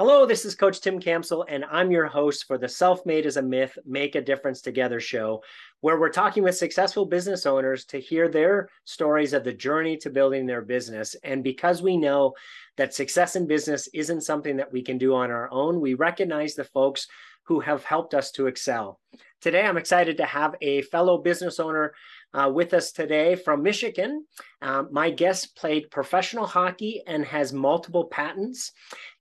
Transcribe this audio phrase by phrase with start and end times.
[0.00, 3.36] Hello, this is Coach Tim Campbell, and I'm your host for the Self Made as
[3.36, 5.42] a Myth Make a Difference Together show,
[5.82, 10.08] where we're talking with successful business owners to hear their stories of the journey to
[10.08, 11.16] building their business.
[11.22, 12.32] And because we know
[12.78, 16.54] that success in business isn't something that we can do on our own, we recognize
[16.54, 17.06] the folks
[17.42, 18.98] who have helped us to excel.
[19.42, 21.92] Today, I'm excited to have a fellow business owner
[22.34, 24.24] uh, with us today from Michigan.
[24.62, 28.72] Um, my guest played professional hockey and has multiple patents.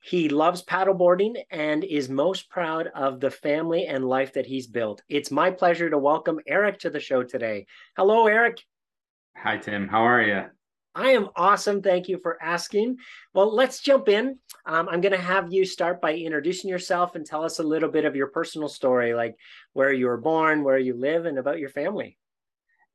[0.01, 5.01] He loves paddleboarding and is most proud of the family and life that he's built.
[5.09, 7.65] It's my pleasure to welcome Eric to the show today.
[7.97, 8.61] Hello, Eric.
[9.37, 9.87] Hi, Tim.
[9.87, 10.43] How are you?
[10.95, 11.81] I am awesome.
[11.81, 12.97] Thank you for asking.
[13.33, 14.37] Well, let's jump in.
[14.65, 17.89] Um, I'm going to have you start by introducing yourself and tell us a little
[17.89, 19.35] bit of your personal story, like
[19.73, 22.17] where you were born, where you live, and about your family.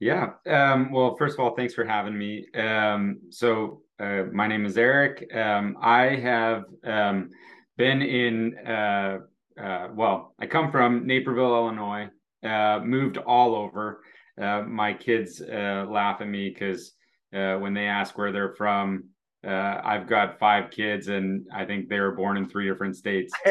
[0.00, 0.30] Yeah.
[0.46, 2.46] Um, well, first of all, thanks for having me.
[2.54, 5.30] Um, so, uh, my name is Eric.
[5.34, 7.30] Um, I have um,
[7.76, 9.18] been in, uh,
[9.60, 12.08] uh, well, I come from Naperville, Illinois,
[12.42, 14.02] uh, moved all over.
[14.40, 16.92] Uh, my kids uh, laugh at me because
[17.30, 19.04] when they ask where they're from,
[19.44, 23.32] I've got five kids, and I think they were born in three different states.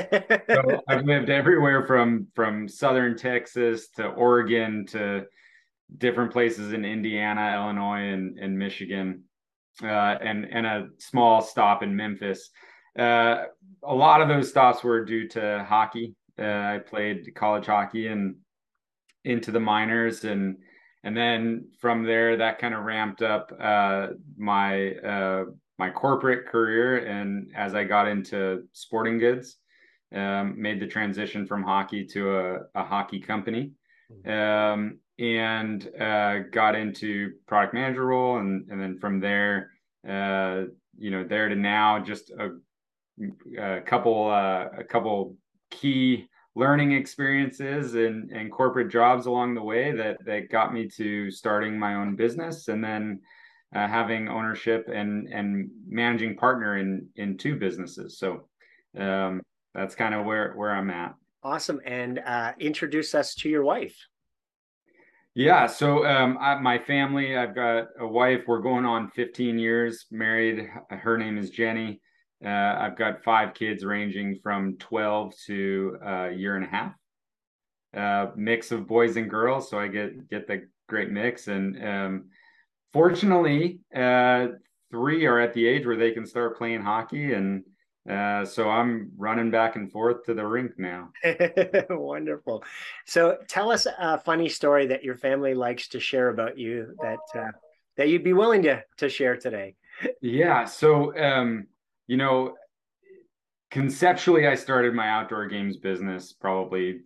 [0.50, 5.26] so I've lived everywhere from from southern Texas to Oregon to
[5.98, 9.24] different places in Indiana, Illinois, and, and Michigan,
[9.84, 9.88] uh,
[10.22, 12.50] and and a small stop in Memphis.
[12.98, 13.44] Uh,
[13.84, 16.16] a lot of those stops were due to hockey.
[16.40, 18.36] Uh, I played college hockey and
[19.24, 20.58] into the minors, and
[21.04, 25.46] and then from there, that kind of ramped up uh, my uh,
[25.78, 27.06] my corporate career.
[27.06, 29.58] And as I got into sporting goods,
[30.14, 33.72] um, made the transition from hockey to a, a hockey company.
[34.12, 34.32] Mm-hmm.
[34.32, 39.72] Um, and uh, got into product manager role, and and then from there,
[40.08, 40.64] uh,
[40.98, 42.50] you know, there to now, just a,
[43.60, 45.36] a couple uh, a couple
[45.70, 51.30] key learning experiences and and corporate jobs along the way that that got me to
[51.32, 53.20] starting my own business, and then.
[53.76, 58.48] Uh, having ownership and and managing partner in in two businesses, so
[59.00, 59.42] um,
[59.74, 61.16] that's kind of where where I'm at.
[61.42, 63.98] Awesome, and uh, introduce us to your wife.
[65.36, 65.66] Yeah.
[65.66, 68.42] So um, I, my family, I've got a wife.
[68.48, 70.70] We're going on 15 years married.
[70.90, 72.02] Her name is Jenny.
[72.46, 76.94] Uh, I've got five kids ranging from 12 to a year and a half.
[77.96, 81.48] Uh, mix of boys and girls, so I get get the great mix.
[81.48, 82.26] And um,
[82.92, 84.48] fortunately, uh,
[84.92, 87.64] three are at the age where they can start playing hockey, and
[88.10, 91.10] uh, so I'm running back and forth to the rink now.
[91.90, 92.64] Wonderful.
[93.06, 97.20] So tell us a funny story that your family likes to share about you that
[97.34, 97.52] uh,
[97.96, 99.76] that you'd be willing to to share today.
[100.22, 100.66] Yeah.
[100.66, 101.68] So um,
[102.08, 102.56] you know,
[103.72, 107.02] conceptually, I started my outdoor games business probably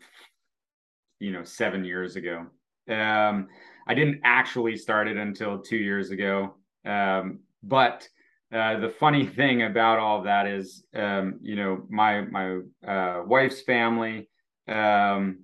[1.20, 2.48] you know seven years ago.
[2.90, 3.50] Um,
[3.88, 8.08] I didn't actually start it until two years ago, um, but
[8.54, 13.24] uh, the funny thing about all of that is, um, you know, my my uh,
[13.26, 14.30] wife's family,
[14.68, 15.40] um,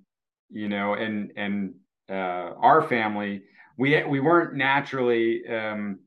[0.50, 1.74] you know, and and
[2.08, 3.42] uh, our family,
[3.76, 5.98] we we weren't naturally um,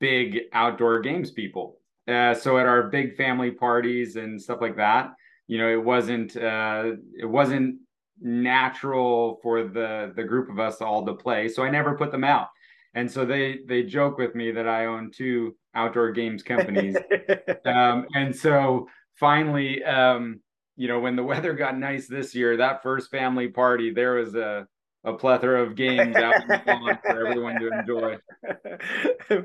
[0.00, 1.80] big outdoor games people.
[2.06, 5.12] Uh, so at our big family parties and stuff like that,
[5.46, 7.76] you know, it wasn't uh, it wasn't
[8.20, 11.48] natural for the the group of us all to play.
[11.48, 12.48] So I never put them out.
[12.94, 16.96] And so they they joke with me that I own two outdoor games companies.
[17.64, 20.40] um, and so finally, um,
[20.76, 24.34] you know, when the weather got nice this year, that first family party, there was
[24.34, 24.66] a
[25.04, 28.16] a plethora of games out in the lawn for everyone to enjoy.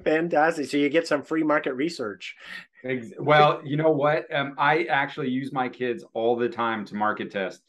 [0.04, 0.68] Fantastic.
[0.68, 2.36] So you get some free market research.
[3.20, 4.26] Well, you know what?
[4.34, 7.62] Um, I actually use my kids all the time to market test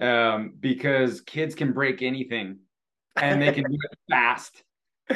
[0.00, 2.58] um, because kids can break anything
[3.16, 4.62] and they can do it fast.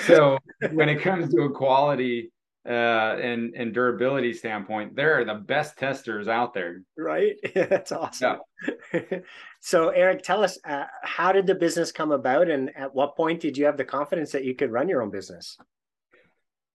[0.00, 0.38] So
[0.72, 2.30] when it comes to a quality
[2.66, 6.82] uh, and and durability standpoint, they're the best testers out there.
[6.96, 8.38] Right, that's awesome.
[8.92, 9.20] Yeah.
[9.60, 13.40] so, Eric, tell us uh, how did the business come about, and at what point
[13.40, 15.56] did you have the confidence that you could run your own business?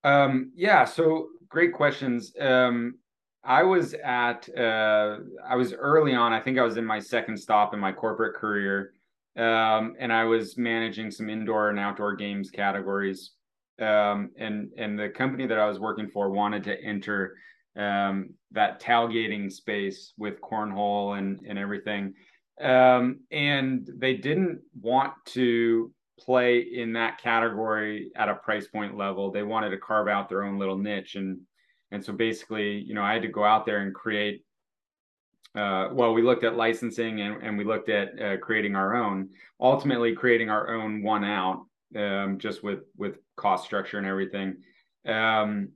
[0.04, 2.34] Um, yeah, so great questions.
[2.40, 2.96] Um,
[3.44, 6.34] I was at uh, I was early on.
[6.34, 8.94] I think I was in my second stop in my corporate career,
[9.36, 13.32] um, and I was managing some indoor and outdoor games categories
[13.84, 17.36] um, and and the company that I was working for wanted to enter
[17.76, 22.14] um, that tailgating space with cornhole and and everything,
[22.62, 29.32] um, and they didn't want to play in that category at a price point level.
[29.32, 31.40] They wanted to carve out their own little niche, and
[31.92, 34.44] and so basically, you know, I had to go out there and create
[35.56, 39.30] uh, well, we looked at licensing and, and we looked at uh, creating our own.
[39.60, 44.58] Ultimately, creating our own one out, um, just with with cost structure and everything.
[45.06, 45.70] Um,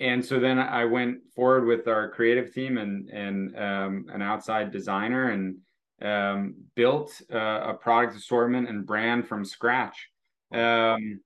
[0.00, 4.70] and so then I went forward with our creative team and and um, an outside
[4.70, 5.56] designer and
[6.02, 10.08] um, built uh, a product assortment and brand from scratch.
[10.52, 11.20] Um,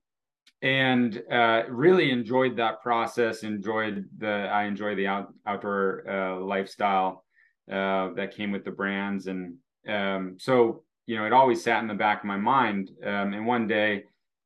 [0.61, 3.43] and uh, really enjoyed that process.
[3.43, 7.23] Enjoyed the I enjoy the out, outdoor uh, lifestyle
[7.71, 9.55] uh, that came with the brands, and
[9.87, 12.91] um, so you know it always sat in the back of my mind.
[13.03, 14.03] Um, and one day,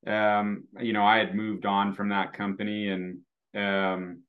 [0.08, 3.20] um, you know, I had moved on from that company and
[3.56, 4.22] um,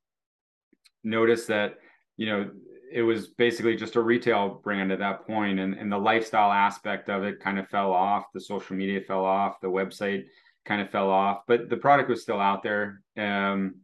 [1.03, 1.75] noticed that
[2.17, 2.49] you know
[2.91, 7.09] it was basically just a retail brand at that point and, and the lifestyle aspect
[7.09, 8.25] of it kind of fell off.
[8.33, 9.59] The social media fell off.
[9.59, 10.25] The website
[10.65, 13.01] kind of fell off but the product was still out there.
[13.17, 13.75] Um,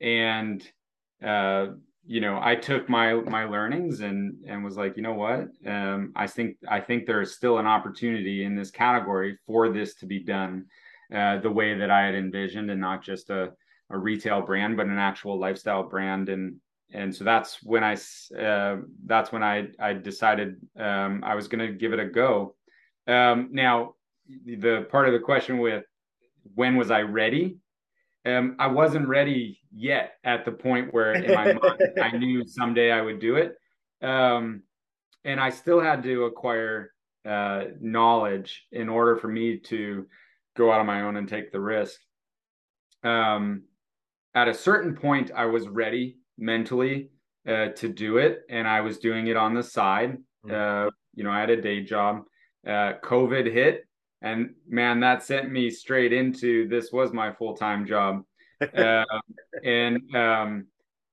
[0.00, 0.62] and
[1.24, 1.68] uh,
[2.06, 5.48] you know i took my my learnings and and was like you know what?
[5.66, 9.94] Um, i think i think there is still an opportunity in this category for this
[9.96, 10.66] to be done
[11.14, 13.52] uh, the way that i had envisioned and not just a
[13.90, 16.28] a retail brand, but an actual lifestyle brand.
[16.28, 16.56] And
[16.92, 17.94] and so that's when I
[18.38, 22.54] uh, that's when I I decided um, I was going to give it a go.
[23.06, 23.94] Um, now,
[24.44, 25.84] the part of the question with
[26.54, 27.58] when was I ready?
[28.24, 32.90] Um, I wasn't ready yet at the point where in my mind I knew someday
[32.90, 33.56] I would do it.
[34.02, 34.62] Um,
[35.24, 36.92] and I still had to acquire
[37.24, 40.06] uh, knowledge in order for me to
[40.56, 42.00] go out on my own and take the risk.
[43.02, 43.62] Um,
[44.34, 47.10] at a certain point, I was ready mentally
[47.48, 50.18] uh, to do it, and I was doing it on the side.
[50.46, 50.86] Mm-hmm.
[50.86, 52.24] Uh, you know, I had a day job.
[52.66, 53.86] Uh, COVID hit,
[54.22, 58.24] and man, that sent me straight into this was my full time job,
[58.76, 59.04] uh,
[59.64, 60.66] and um,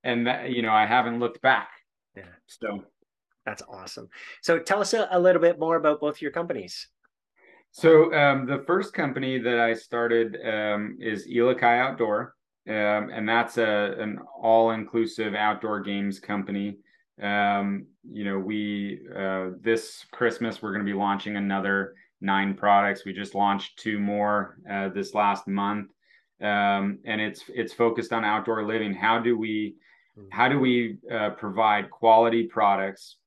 [0.04, 1.70] and that you know I haven't looked back.
[2.18, 2.24] Yeah.
[2.48, 2.84] So
[3.46, 4.10] that's awesome.
[4.42, 6.88] So tell us a, a little bit more about both your companies.
[7.74, 12.36] So um, the first company that I started um, is Elakai Outdoor
[12.68, 16.78] um, and that's a an all inclusive outdoor games company.
[17.22, 23.04] Um, you know, we uh, this Christmas we're going to be launching another nine products.
[23.06, 25.90] We just launched two more uh, this last month,
[26.42, 28.94] um, and it's it's focused on outdoor living.
[28.94, 29.76] How do we
[30.18, 30.30] mm-hmm.
[30.32, 33.18] how do we uh, provide quality products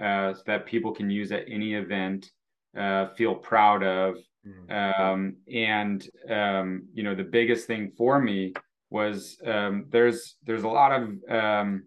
[0.00, 2.30] uh, so that people can use at any event,
[2.76, 5.02] uh, feel proud of, mm-hmm.
[5.02, 8.52] um, and um, you know the biggest thing for me
[8.90, 11.84] was um, there's there's a lot of um,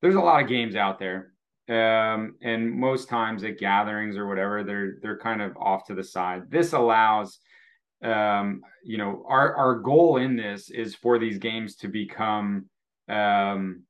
[0.00, 1.32] there's a lot of games out there,
[1.68, 6.04] um, and most times at gatherings or whatever, they're they're kind of off to the
[6.04, 6.50] side.
[6.50, 7.38] This allows,
[8.02, 12.66] um, you know, our our goal in this is for these games to become
[13.08, 13.82] um,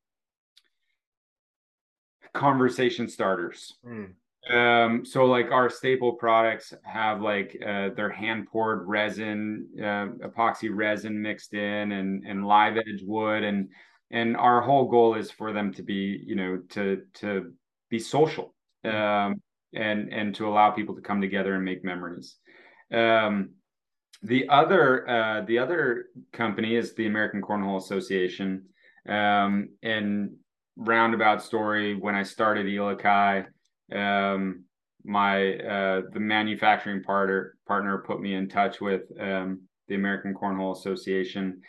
[2.32, 3.74] conversation starters.
[3.84, 4.12] Mm.
[4.48, 10.70] Um, so like our staple products have like uh, their hand poured resin, uh, epoxy
[10.72, 13.68] resin mixed in, and and live edge wood, and
[14.12, 17.52] and our whole goal is for them to be, you know, to to
[17.90, 18.54] be social,
[18.84, 19.42] um,
[19.74, 22.36] and and to allow people to come together and make memories.
[22.92, 23.50] Um,
[24.22, 28.66] the other uh, the other company is the American Cornhole Association,
[29.08, 30.36] um, and
[30.76, 33.46] roundabout story when I started Elakai
[33.94, 34.64] um,
[35.04, 40.76] my uh, the manufacturing partner partner put me in touch with um, the American Cornhole
[40.76, 41.60] Association,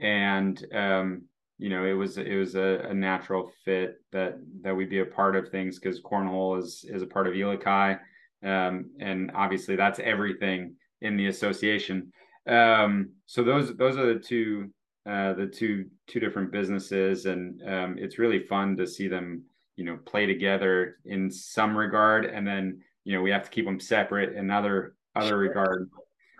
[0.00, 1.22] and um,
[1.58, 5.06] you know it was it was a, a, natural fit that that we'd be a
[5.06, 7.98] part of things because cornhole is is a part of Elakai,
[8.44, 12.12] um, and obviously that's everything in the association.
[12.46, 14.70] Um, so those those are the two
[15.06, 19.44] uh, the two two different businesses, and um, it's really fun to see them
[19.82, 23.64] you know play together in some regard and then you know we have to keep
[23.64, 25.90] them separate in other other regard.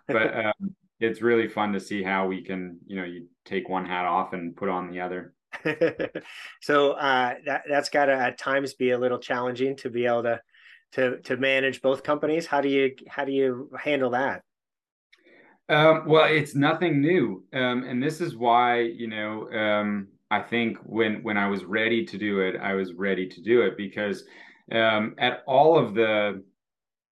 [0.06, 3.84] But um, it's really fun to see how we can you know you take one
[3.84, 5.34] hat off and put on the other.
[6.60, 10.22] So uh, that that's got to at times be a little challenging to be able
[10.22, 10.40] to
[10.92, 12.46] to to manage both companies.
[12.46, 14.42] How do you how do you handle that?
[15.68, 17.42] Um, well it's nothing new.
[17.52, 22.06] Um, and this is why you know um, I think when when I was ready
[22.06, 24.24] to do it, I was ready to do it because
[24.72, 26.42] um, at all of the,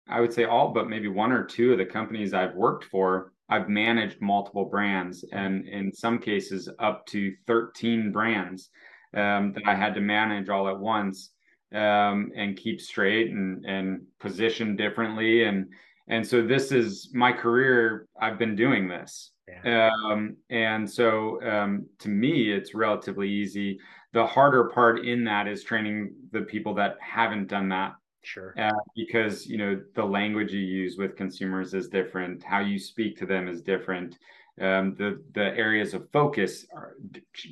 [0.08, 3.34] I would say all but maybe one or two of the companies I've worked for,
[3.50, 8.70] I've managed multiple brands and in some cases up to 13 brands
[9.14, 11.32] um, that I had to manage all at once
[11.74, 15.68] um, and keep straight and and position differently and
[16.10, 18.08] and so this is my career.
[18.20, 19.32] I've been doing this.
[19.64, 19.90] Yeah.
[20.10, 23.80] Um, and so um, to me, it's relatively easy.
[24.14, 28.54] the harder part in that is training the people that haven't done that Sure.
[28.60, 32.44] uh, because you know the language you use with consumers is different.
[32.44, 34.18] How you speak to them is different.
[34.60, 36.96] Um, the the areas of focus are,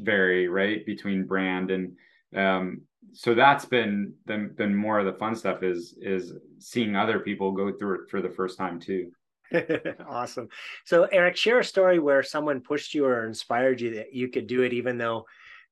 [0.02, 1.96] vary right between brand and
[2.36, 2.82] um,
[3.14, 7.52] so that's been, been been more of the fun stuff is is seeing other people
[7.52, 9.12] go through it for the first time too.
[10.08, 10.50] awesome.
[10.86, 14.48] So Eric, share a story where someone pushed you or inspired you that you could
[14.48, 15.26] do it even though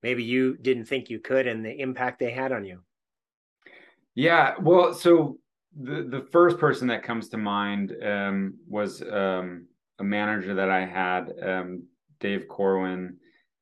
[0.04, 2.82] maybe you didn't think you could and the impact they had on you.
[4.14, 5.40] Yeah, well, so
[5.78, 9.68] the the first person that comes to mind um, was um,
[10.00, 11.84] a manager that I had, um,
[12.20, 13.18] Dave Corwin.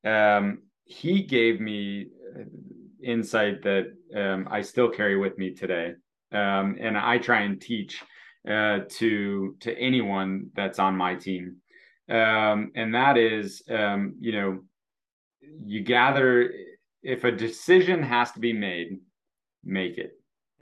[0.06, 2.44] Um, he gave me uh,
[3.02, 5.94] insight that um, I still carry with me today,
[6.32, 8.04] um, and I try and teach
[8.50, 11.58] uh, to to anyone that's on my team,
[12.10, 14.60] um, and that is, um, you know,
[15.66, 16.52] you gather
[17.02, 19.00] if a decision has to be made,
[19.64, 20.14] make it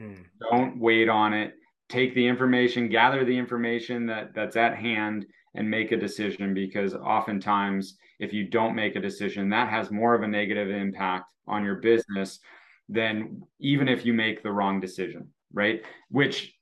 [0.02, 0.26] Mm.
[0.52, 1.54] Don't wait on it.
[1.90, 6.96] Take the information, gather the information that that's at hand and make a decision because
[6.96, 11.66] oftentimes if you don't make a decision, that has more of a negative impact on
[11.66, 12.40] your business
[12.88, 15.82] than even if you make the wrong decision, right?
[16.10, 16.54] Which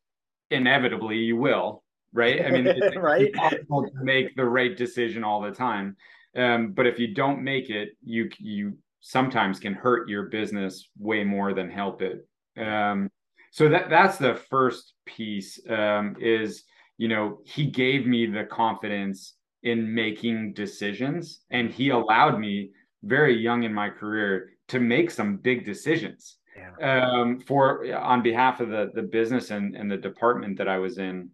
[0.52, 2.46] inevitably you will, right?
[2.46, 3.34] I mean, it's right?
[3.34, 5.96] possible to make the right decision all the time.
[6.36, 11.24] Um, but if you don't make it, you you sometimes can hurt your business way
[11.24, 12.28] more than help it.
[12.58, 13.10] Um,
[13.52, 16.64] so that that's the first piece um, is
[16.98, 22.72] you know he gave me the confidence in making decisions and he allowed me
[23.04, 26.38] very young in my career to make some big decisions
[26.80, 27.12] yeah.
[27.12, 30.98] um, for on behalf of the the business and, and the department that I was
[30.98, 31.30] in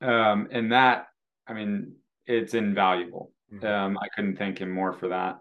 [0.00, 1.08] um, and that
[1.46, 1.92] I mean
[2.26, 3.66] it's invaluable mm-hmm.
[3.66, 5.40] Um, I couldn't thank him more for that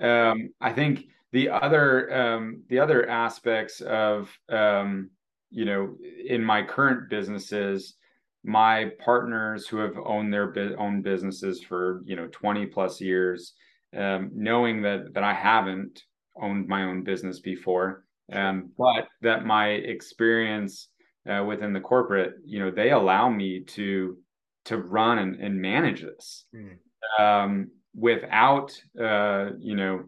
[0.00, 0.30] yeah.
[0.30, 5.10] Um, I think the other um, the other aspects of um,
[5.54, 5.96] you know,
[6.26, 7.94] in my current businesses,
[8.42, 13.54] my partners who have owned their own businesses for you know 20 plus years,
[13.96, 16.02] um, knowing that that I haven't
[16.40, 20.88] owned my own business before, um, but that my experience
[21.28, 24.18] uh, within the corporate, you know, they allow me to
[24.66, 26.46] to run and, and manage this.
[26.54, 26.78] Mm.
[27.18, 30.04] um, without uh, you know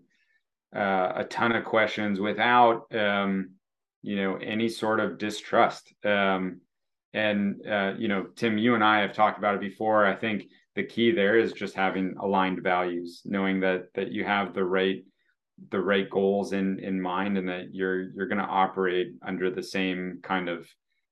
[0.74, 3.50] uh, a ton of questions, without um,
[4.02, 5.92] you know any sort of distrust.
[6.04, 6.60] Um,
[7.14, 10.04] and uh, you know tim you and i have talked about it before.
[10.04, 10.44] I think
[10.74, 15.02] the key there is just having aligned values knowing that that you have the right
[15.70, 19.62] the right goals in in mind and that you're you're going to operate under the
[19.62, 20.68] same kind of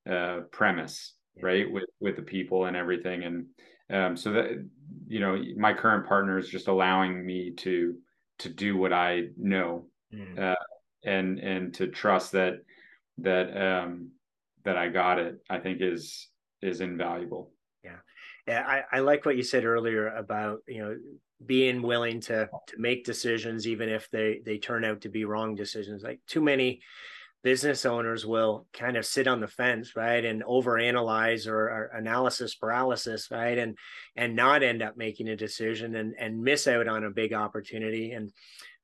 [0.09, 3.45] uh, premise right with with the people and everything and
[3.91, 4.51] um, so that
[5.07, 7.95] you know my current partner is just allowing me to
[8.37, 10.39] to do what i know mm.
[10.39, 10.55] uh,
[11.03, 12.59] and and to trust that
[13.17, 14.11] that um,
[14.63, 16.27] that I got it, I think is
[16.61, 17.51] is invaluable.
[17.83, 17.97] Yeah,
[18.47, 18.63] yeah.
[18.67, 20.97] I, I like what you said earlier about you know
[21.45, 25.55] being willing to to make decisions even if they they turn out to be wrong
[25.55, 26.03] decisions.
[26.03, 26.81] Like too many
[27.43, 32.55] business owners will kind of sit on the fence right and overanalyze or, or analysis
[32.55, 33.77] paralysis right and
[34.15, 38.13] and not end up making a decision and and miss out on a big opportunity
[38.13, 38.31] and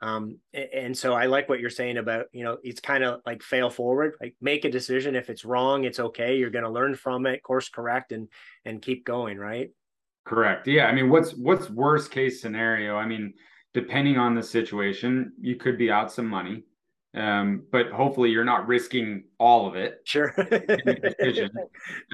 [0.03, 3.43] um, and so I like what you're saying about, you know, it's kind of like
[3.43, 5.15] fail forward, like make a decision.
[5.15, 6.38] If it's wrong, it's okay.
[6.38, 8.27] You're going to learn from it, course correct, and
[8.65, 9.70] and keep going, right?
[10.25, 10.68] Correct.
[10.68, 10.86] Yeah.
[10.86, 12.96] I mean, what's what's worst case scenario?
[12.96, 13.34] I mean,
[13.74, 16.63] depending on the situation, you could be out some money,
[17.16, 20.00] um, but hopefully you're not risking all of it.
[20.06, 20.34] Sure.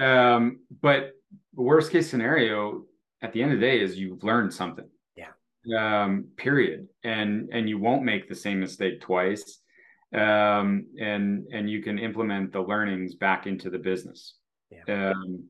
[0.00, 1.12] um, but
[1.54, 2.84] worst case scenario,
[3.22, 6.04] at the end of the day, is you've learned something Yeah.
[6.04, 9.60] um, period and and you won't make the same mistake twice
[10.14, 14.36] um, and and you can implement the learnings back into the business
[14.70, 15.10] yeah.
[15.10, 15.44] um,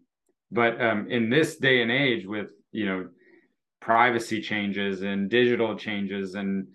[0.50, 3.08] but um, in this day and age with you know
[3.80, 6.66] privacy changes and digital changes and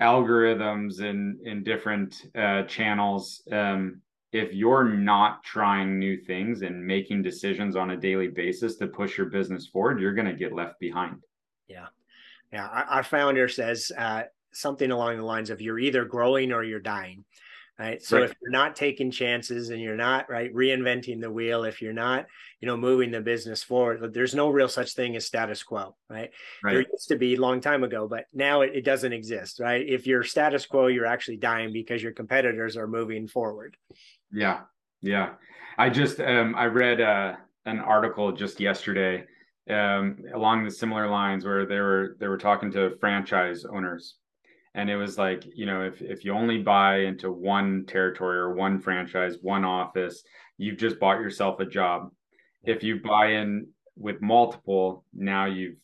[0.00, 4.00] algorithms and in different uh, channels um,
[4.32, 9.16] if you're not trying new things and making decisions on a daily basis to push
[9.16, 11.22] your business forward you're going to get left behind
[11.68, 11.86] yeah
[12.52, 16.80] yeah, our, founder says uh, something along the lines of you're either growing or you're
[16.80, 17.24] dying.
[17.82, 18.00] Right.
[18.00, 18.30] So right.
[18.30, 22.26] if you're not taking chances and you're not right reinventing the wheel, if you're not,
[22.60, 26.30] you know, moving the business forward, there's no real such thing as status quo, right?
[26.62, 26.74] right.
[26.74, 29.84] There used to be a long time ago, but now it, it doesn't exist, right?
[29.84, 33.76] If you're status quo, you're actually dying because your competitors are moving forward.
[34.30, 34.60] Yeah.
[35.00, 35.30] Yeah.
[35.76, 37.34] I just um I read uh
[37.66, 39.24] an article just yesterday
[39.68, 44.18] um, along the similar lines where they were they were talking to franchise owners
[44.74, 48.54] and it was like you know if if you only buy into one territory or
[48.54, 50.22] one franchise one office
[50.62, 52.10] you've just bought yourself a job.
[52.64, 55.76] If you buy in with multiple now you've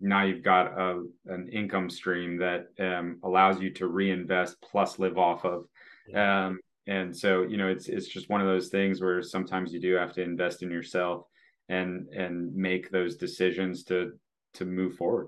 [0.00, 5.18] now you've got a, an income stream that um, allows you to reinvest plus live
[5.18, 5.66] off of.
[6.14, 9.80] Um, and so you know it's it's just one of those things where sometimes you
[9.80, 11.24] do have to invest in yourself
[11.68, 14.12] and and make those decisions to
[14.54, 15.26] to move forward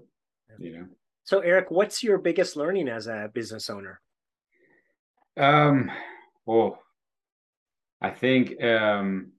[0.60, 0.86] you know
[1.28, 4.00] so eric what's your biggest learning as a business owner?
[5.36, 5.90] Um
[6.46, 6.80] well
[8.00, 9.32] i think um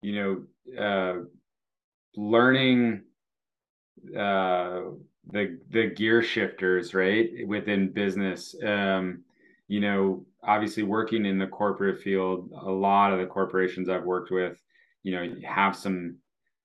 [0.00, 1.24] you know uh
[2.14, 3.02] learning
[4.16, 4.82] uh
[5.32, 8.54] the the gear shifters right within business.
[8.64, 9.24] Um
[9.66, 14.30] you know obviously working in the corporate field a lot of the corporations i've worked
[14.30, 14.56] with
[15.02, 16.16] you know you have some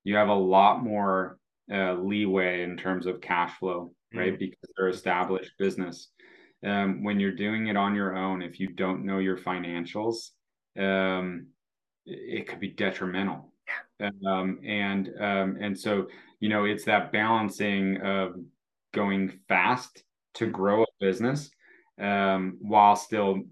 [0.04, 1.38] you have a lot more
[1.72, 4.32] uh, leeway in terms of cash flow right?
[4.32, 4.38] Mm-hmm.
[4.38, 6.08] because they're established business.
[6.64, 10.32] Um, when you're doing it on your own if you don't know your financials
[10.78, 11.46] um,
[12.04, 13.52] it, it could be detrimental.
[14.26, 16.08] Um, and um, and so
[16.40, 18.34] you know it's that balancing of
[18.92, 20.02] going fast
[20.34, 21.50] to grow a business
[21.98, 23.42] um, while still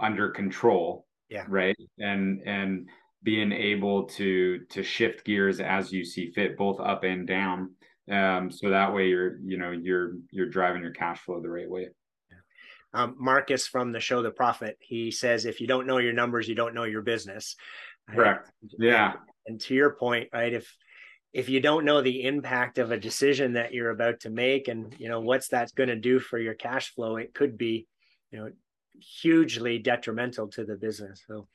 [0.00, 1.44] under control yeah.
[1.48, 1.76] right?
[1.98, 2.88] And and
[3.22, 7.70] being able to to shift gears as you see fit both up and down
[8.10, 11.70] um, so that way you're you know you're you're driving your cash flow the right
[11.70, 11.88] way.
[12.92, 16.48] Um, marcus from the show the profit he says if you don't know your numbers
[16.48, 17.54] you don't know your business.
[18.08, 18.50] Correct.
[18.78, 19.12] yeah.
[19.46, 20.76] and to your point right if
[21.32, 24.96] if you don't know the impact of a decision that you're about to make and
[24.98, 27.86] you know what's that going to do for your cash flow it could be
[28.32, 28.50] you know
[28.98, 31.46] hugely detrimental to the business so.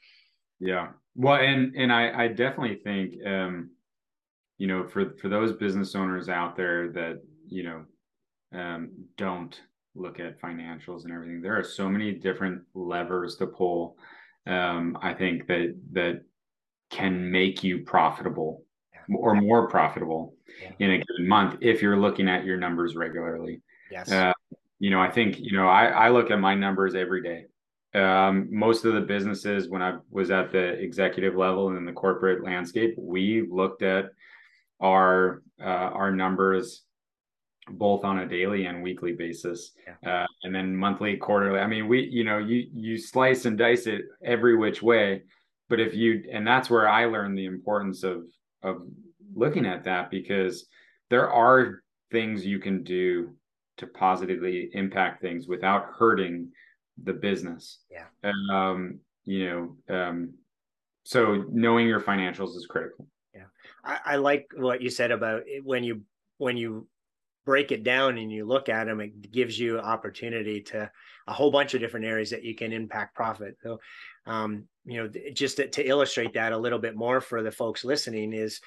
[0.61, 0.91] Yeah.
[1.15, 3.71] Well and and i i definitely think um
[4.57, 7.85] you know for for those business owners out there that you know
[8.57, 9.61] um don't
[9.95, 13.97] look at financials and everything there are so many different levers to pull
[14.47, 16.21] um i think that that
[16.89, 18.63] can make you profitable
[19.13, 20.71] or more profitable yeah.
[20.79, 23.61] in a given month if you're looking at your numbers regularly.
[23.91, 24.11] Yes.
[24.11, 24.33] Uh,
[24.79, 27.45] you know i think you know i i look at my numbers every day.
[27.93, 31.93] Um, most of the businesses when i was at the executive level and in the
[31.93, 34.07] corporate landscape we looked at
[34.79, 36.83] our uh, our numbers
[37.67, 39.71] both on a daily and weekly basis
[40.03, 40.23] yeah.
[40.23, 41.59] uh, and then monthly quarterly.
[41.59, 45.23] I mean we you know you you slice and dice it every which way
[45.69, 48.23] but if you and that's where i learned the importance of
[48.63, 48.81] of
[49.33, 50.67] looking at that because
[51.09, 53.35] there are things you can do
[53.77, 56.49] to positively impact things without hurting
[57.03, 57.79] the business.
[57.91, 58.31] Yeah.
[58.51, 59.49] Um you
[59.89, 60.33] know um
[61.03, 63.07] so knowing your financials is critical
[63.85, 66.01] I, I like what you said about when you
[66.37, 66.87] when you
[67.45, 70.91] break it down and you look at them, it gives you opportunity to
[71.27, 73.55] a whole bunch of different areas that you can impact profit.
[73.63, 73.79] So,
[74.25, 77.85] um, you know, just to, to, illustrate that a little bit more for the folks
[77.85, 78.59] listening is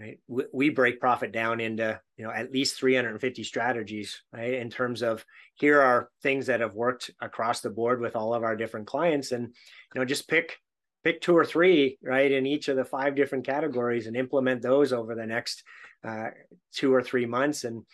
[0.00, 4.54] right, we, we, break profit down into, you know, at least 350 strategies, right?
[4.54, 8.42] In terms of here are things that have worked across the board with all of
[8.42, 9.44] our different clients and,
[9.94, 10.58] you know, just pick
[11.04, 14.92] pick two or three right in each of the five different categories and implement those
[14.92, 15.62] over the next
[16.02, 16.28] uh,
[16.72, 17.64] two or three months.
[17.64, 17.84] And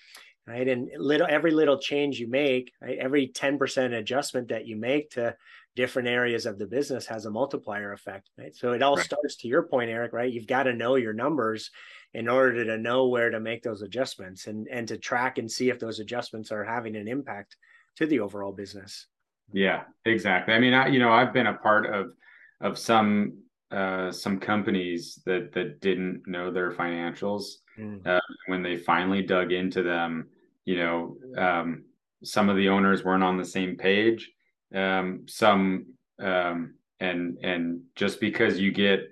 [0.46, 5.10] right and little every little change you make right, every 10% adjustment that you make
[5.10, 5.36] to
[5.76, 8.54] different areas of the business has a multiplier effect right?
[8.54, 9.04] So it all right.
[9.04, 10.32] starts to your point eric right?
[10.32, 11.70] You've got to know your numbers
[12.14, 15.68] in order to know where to make those adjustments and and to track and see
[15.68, 17.56] if those adjustments are having an impact
[17.96, 19.06] to the overall business.
[19.52, 20.54] Yeah exactly.
[20.54, 22.12] I mean I, you know i've been a part of
[22.60, 23.38] of some
[23.70, 27.44] uh, some companies that that didn't know their financials
[27.78, 28.04] mm.
[28.06, 30.28] uh, when they finally dug into them.
[30.64, 31.84] You know, um,
[32.22, 34.30] some of the owners weren't on the same page.
[34.74, 35.86] Um, some
[36.18, 39.10] um, and and just because you get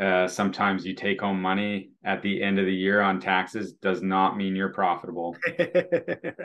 [0.00, 4.02] uh, sometimes you take home money at the end of the year on taxes does
[4.02, 5.36] not mean you're profitable.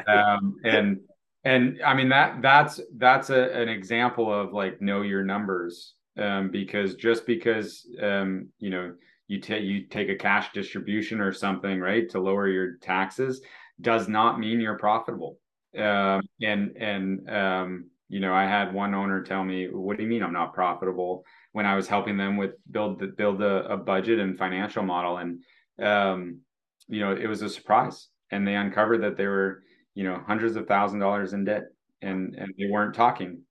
[0.08, 1.00] um, and
[1.44, 6.50] and I mean that that's that's a, an example of like know your numbers um,
[6.52, 8.94] because just because um, you know
[9.28, 13.42] you take you take a cash distribution or something right to lower your taxes
[13.82, 15.38] does not mean you're profitable.
[15.78, 20.10] Um, and and um, you know I had one owner tell me, "What do you
[20.10, 23.78] mean I'm not profitable?" When I was helping them with build the, build a, a
[23.78, 25.44] budget and financial model, and
[25.82, 26.40] um,
[26.88, 30.56] you know it was a surprise, and they uncovered that they were you know hundreds
[30.56, 31.66] of thousand dollars in debt,
[32.02, 33.42] and and they weren't talking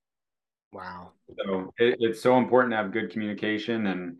[0.72, 1.12] Wow.
[1.44, 4.16] So it, it's so important to have good communication and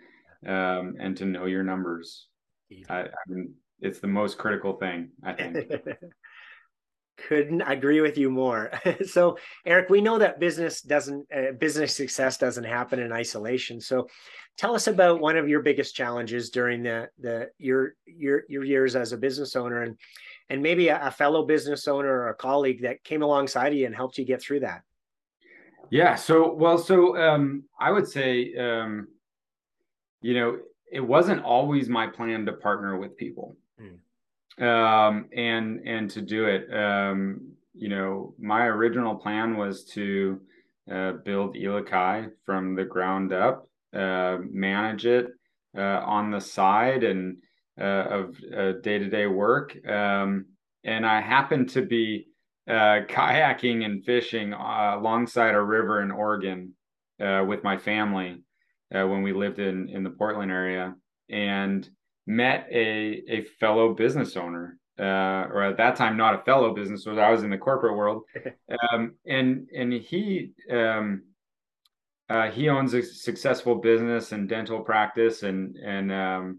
[0.47, 2.29] um, and to know your numbers.
[2.89, 5.57] I, I mean, it's the most critical thing, I think.
[7.27, 8.71] couldn't agree with you more.
[9.07, 13.81] so, Eric, we know that business doesn't uh, business success doesn't happen in isolation.
[13.81, 14.09] So,
[14.57, 18.97] tell us about one of your biggest challenges during the the your your your years
[18.97, 19.97] as a business owner, and
[20.49, 23.95] and maybe a, a fellow business owner or a colleague that came alongside you and
[23.95, 24.83] helped you get through that.
[25.91, 26.15] Yeah.
[26.15, 29.09] So, well, so um, I would say, um,
[30.21, 30.59] you know,
[30.91, 33.57] it wasn't always my plan to partner with people.
[33.81, 33.99] Mm
[34.61, 36.73] um, and and to do it.
[36.73, 40.41] Um, you know, my original plan was to
[40.91, 45.29] uh, build Elakai from the ground up, uh, manage it
[45.77, 47.37] uh, on the side and
[47.81, 48.37] uh, of
[48.83, 49.77] day to day work.
[49.87, 50.47] Um,
[50.85, 52.28] and I happened to be
[52.69, 56.75] uh, kayaking and fishing uh, alongside a river in Oregon
[57.19, 58.43] with my family
[58.91, 60.95] when we lived in in the Portland area,
[61.29, 61.89] and
[62.27, 67.07] met a a fellow business owner, uh, or at that time not a fellow business
[67.07, 67.23] owner.
[67.23, 68.23] I was in the corporate world,
[68.93, 71.23] um, and and he um,
[72.29, 76.59] uh, he owns a successful business and dental practice, and and um,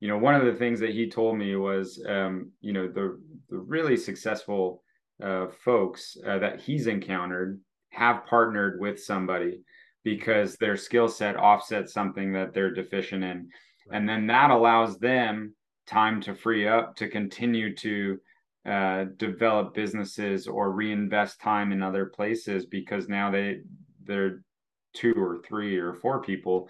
[0.00, 3.20] you know one of the things that he told me was um, you know the
[3.50, 4.82] the really successful
[5.22, 9.62] uh, folks uh, that he's encountered have partnered with somebody
[10.04, 13.48] because their skill set offsets something that they're deficient in.
[13.90, 15.54] And then that allows them
[15.86, 18.18] time to free up to continue to
[18.66, 23.60] uh, develop businesses or reinvest time in other places because now they
[24.04, 24.42] they're
[24.94, 26.68] two or three or four people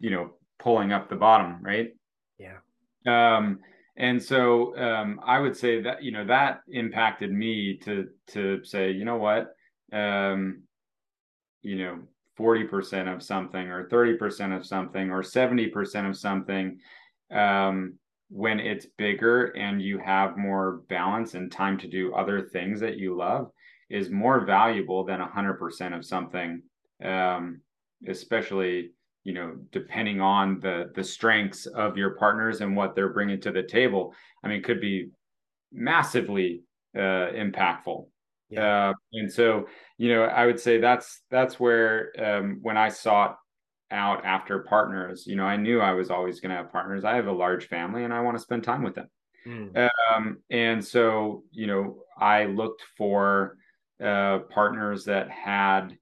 [0.00, 1.90] you know pulling up the bottom right?
[2.38, 2.58] Yeah.
[3.06, 3.60] Um
[3.98, 8.90] and so um i would say that you know that impacted me to to say
[8.90, 9.54] you know what?
[9.92, 10.62] Um
[11.62, 11.98] you know
[12.38, 16.78] 40% of something or 30% of something or 70% of something
[17.32, 17.94] um,
[18.30, 22.96] when it's bigger and you have more balance and time to do other things that
[22.96, 23.50] you love
[23.90, 26.62] is more valuable than 100% of something
[27.02, 27.60] um,
[28.06, 28.90] especially
[29.28, 33.52] you know depending on the the strengths of your partners and what they're bringing to
[33.52, 35.10] the table i mean could be
[35.70, 36.62] massively
[36.96, 38.06] uh, impactful
[38.50, 38.90] yeah.
[38.90, 43.36] Uh, and so, you know, I would say that's that's where um, when I sought
[43.90, 47.04] out after partners, you know, I knew I was always going to have partners.
[47.04, 49.08] I have a large family, and I want to spend time with them.
[49.46, 49.90] Mm.
[50.14, 53.56] Um, and so, you know, I looked for
[54.02, 55.96] uh, partners that had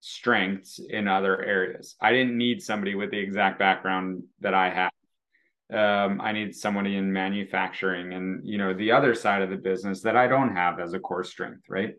[0.00, 1.96] strengths in other areas.
[2.00, 4.90] I didn't need somebody with the exact background that I had
[5.72, 10.00] um, I need somebody in manufacturing and you know the other side of the business
[10.02, 11.94] that I don't have as a core strength, right?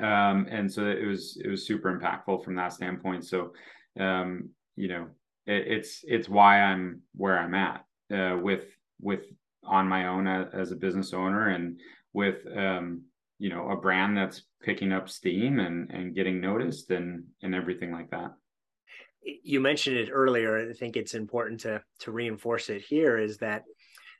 [0.00, 3.26] Um, and so it was it was super impactful from that standpoint.
[3.26, 3.52] So
[4.00, 5.08] um, you know
[5.46, 8.64] it, it's it's why I'm where I'm at uh, with
[9.00, 9.24] with
[9.64, 11.78] on my own as, as a business owner and
[12.14, 13.02] with um,
[13.42, 17.90] you know a brand that's picking up steam and and getting noticed and and everything
[17.90, 18.30] like that
[19.24, 20.70] you mentioned it earlier.
[20.70, 23.62] I think it's important to to reinforce it here is that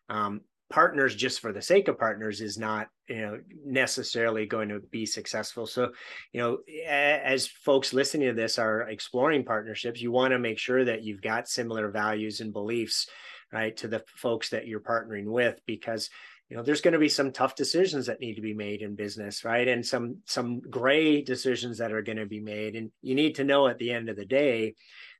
[0.08, 4.80] um, partners just for the sake of partners is not you know necessarily going to
[4.90, 5.90] be successful so
[6.32, 6.58] you know
[6.88, 11.20] as folks listening to this are exploring partnerships you want to make sure that you've
[11.20, 13.06] got similar values and beliefs
[13.52, 16.08] right to the folks that you're partnering with because
[16.52, 18.94] you know there's going to be some tough decisions that need to be made in
[18.94, 19.66] business right?
[19.66, 22.76] And some some gray decisions that are going to be made.
[22.76, 24.74] And you need to know at the end of the day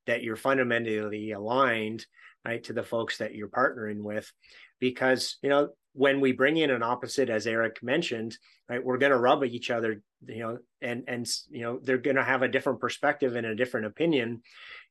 [0.07, 2.05] that you're fundamentally aligned
[2.45, 4.31] right to the folks that you're partnering with.
[4.79, 8.37] Because you know when we bring in an opposite as eric mentioned
[8.69, 12.17] right we're going to rub each other you know and and you know they're going
[12.17, 14.43] to have a different perspective and a different opinion.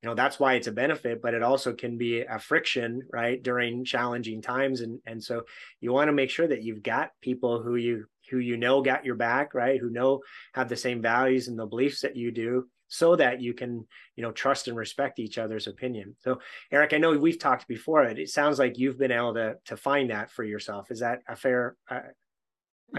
[0.01, 3.41] You know that's why it's a benefit but it also can be a friction right
[3.41, 4.81] during challenging times.
[4.81, 5.43] And and so
[5.79, 9.05] you want to make sure that you've got people who you who you know got
[9.05, 10.21] your back right who know
[10.53, 14.23] have the same values and the beliefs that you do so that you can you
[14.23, 16.15] know trust and respect each other's opinion.
[16.19, 16.39] So
[16.71, 19.77] eric i know we've talked before it, it sounds like you've been able to to
[19.77, 20.91] find that for yourself.
[20.91, 22.01] Is that a fair uh,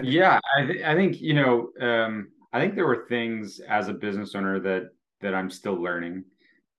[0.01, 3.93] yeah I, th- I think you know um i think there were things as a
[3.93, 4.89] business owner that
[5.21, 6.23] that i'm still learning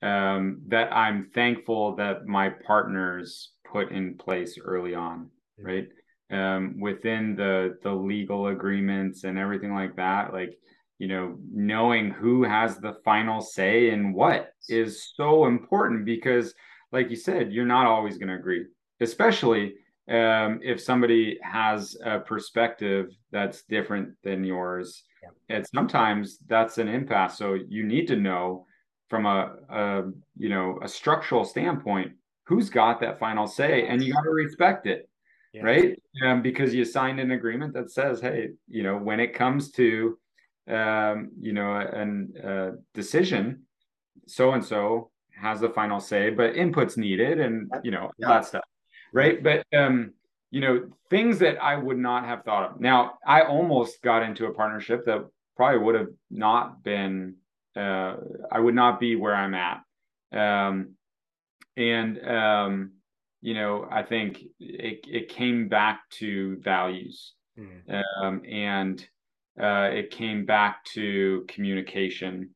[0.04, 5.88] um, that I'm thankful that my partners put in place early on, right?
[6.30, 10.58] Um, within the the legal agreements and everything like that, like
[10.98, 16.54] you know, knowing who has the final say in what is so important because,
[16.92, 18.66] like you said, you're not always going to agree,
[19.00, 19.74] especially
[20.08, 25.02] um, if somebody has a perspective that's different than yours.
[25.22, 25.56] Yeah.
[25.56, 27.38] And sometimes that's an impasse.
[27.38, 28.66] So you need to know
[29.08, 30.02] from a, a
[30.36, 32.12] you know a structural standpoint
[32.46, 35.08] who's got that final say and you got to respect it
[35.54, 35.62] yeah.
[35.62, 36.02] right?
[36.24, 40.18] Um, because you signed an agreement that says, hey, you know, when it comes to,
[40.68, 43.62] um, you know, a uh, decision,
[44.26, 48.28] so and so has the final say, but input's needed, and you know yeah.
[48.28, 48.64] that stuff,
[49.12, 49.42] right?
[49.42, 50.12] But um,
[50.50, 52.80] you know, things that I would not have thought of.
[52.80, 57.36] Now, I almost got into a partnership that probably would have not been.
[57.76, 58.16] Uh,
[58.52, 59.80] I would not be where I'm at.
[60.32, 60.94] Um,
[61.76, 62.92] and um,
[63.42, 68.02] you know, I think it it came back to values, mm.
[68.22, 69.06] um, and
[69.60, 72.50] uh, it came back to communication,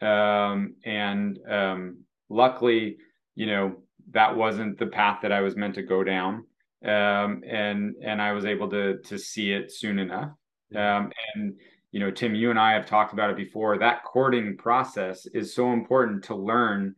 [0.00, 2.98] um, and um, luckily,
[3.34, 3.76] you know,
[4.12, 6.46] that wasn't the path that I was meant to go down,
[6.84, 10.30] um, and and I was able to to see it soon enough,
[10.74, 11.54] um, and
[11.92, 13.78] you know, Tim, you and I have talked about it before.
[13.78, 16.94] That courting process is so important to learn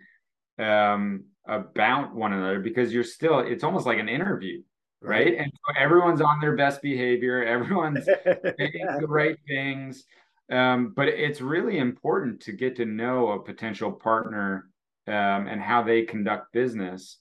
[0.59, 4.61] um, about one another because you're still it's almost like an interview
[5.03, 7.45] right, and so everyone's on their best behavior.
[7.47, 8.47] Everyone's saying
[9.01, 10.05] the right things.
[10.51, 14.71] Um, but it's really important to get to know a potential partner
[15.07, 17.19] um, and how they conduct business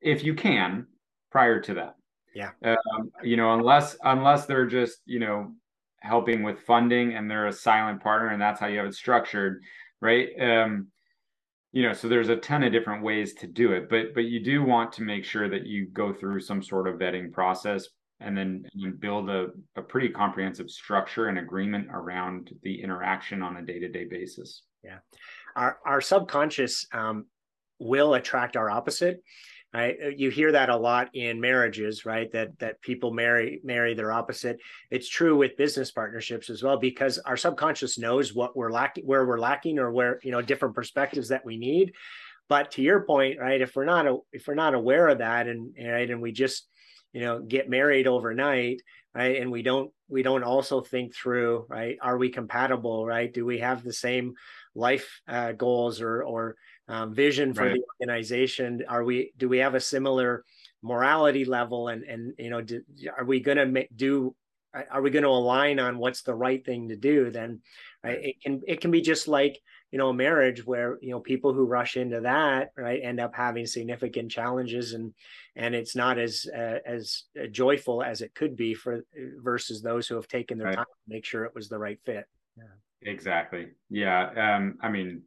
[0.00, 0.86] if you can
[1.30, 1.96] prior to that.
[2.34, 2.50] Yeah.
[2.64, 5.52] Um, you know unless unless they're just you know
[6.00, 9.62] helping with funding and they're a silent partner and that's how you have it structured
[10.00, 10.28] right?
[10.40, 10.88] Um,
[11.72, 14.42] you know so there's a ton of different ways to do it but but you
[14.42, 17.88] do want to make sure that you go through some sort of vetting process
[18.20, 23.58] and then you build a, a pretty comprehensive structure and agreement around the interaction on
[23.58, 24.62] a day-to-day basis.
[24.82, 24.98] Yeah.
[25.54, 27.26] Our our subconscious um,
[27.78, 29.22] will attract our opposite
[29.76, 33.94] right uh, you hear that a lot in marriages right that that people marry marry
[33.94, 34.58] their opposite.
[34.90, 39.26] It's true with business partnerships as well because our subconscious knows what we're lacking where
[39.26, 41.92] we're lacking or where you know different perspectives that we need.
[42.48, 45.74] But to your point right if we're not if we're not aware of that and
[45.78, 46.68] right and we just
[47.12, 48.80] you know get married overnight
[49.14, 53.32] right and we don't we don't also think through right are we compatible right?
[53.32, 54.34] Do we have the same
[54.74, 56.56] life uh, goals or or
[56.88, 57.74] um, vision for right.
[57.74, 60.44] the organization are we do we have a similar
[60.82, 62.82] morality level and and you know do,
[63.16, 64.34] are we going to do
[64.90, 67.60] are we going to align on what's the right thing to do then
[68.04, 68.18] right?
[68.22, 71.52] it can it can be just like you know a marriage where you know people
[71.52, 75.14] who rush into that right end up having significant challenges and
[75.56, 79.04] and it's not as uh, as joyful as it could be for
[79.38, 80.76] versus those who have taken their right.
[80.76, 85.22] time to make sure it was the right fit yeah exactly yeah um i mean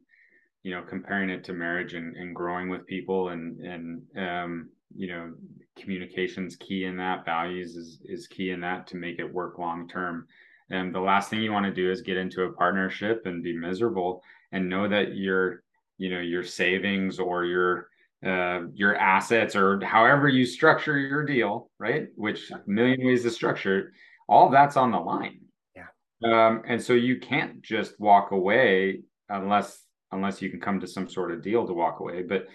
[0.62, 5.08] you know comparing it to marriage and, and growing with people and and um, you
[5.08, 5.32] know
[5.78, 9.88] communications key in that values is is key in that to make it work long
[9.88, 10.26] term
[10.70, 13.56] and the last thing you want to do is get into a partnership and be
[13.56, 15.62] miserable and know that your
[15.98, 17.88] you know your savings or your
[18.24, 23.78] uh, your assets or however you structure your deal right which million ways to structure
[23.78, 23.86] it
[24.30, 25.40] all that's on the line.
[25.74, 25.88] Yeah.
[26.24, 31.08] Um, and so you can't just walk away unless unless you can come to some
[31.08, 32.22] sort of deal to walk away.
[32.22, 32.46] But